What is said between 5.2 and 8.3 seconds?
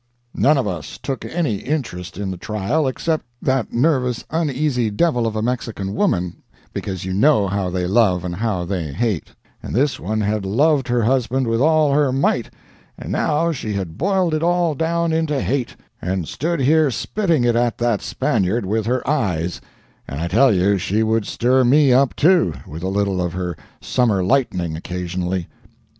of a Mexican woman because you know how they love